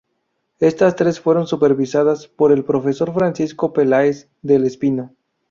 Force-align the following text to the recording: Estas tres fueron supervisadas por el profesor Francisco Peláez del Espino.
Estas 0.57 0.95
tres 0.95 1.19
fueron 1.19 1.45
supervisadas 1.45 2.25
por 2.27 2.51
el 2.51 2.63
profesor 2.65 3.13
Francisco 3.13 3.71
Peláez 3.71 4.29
del 4.41 4.65
Espino. 4.65 5.13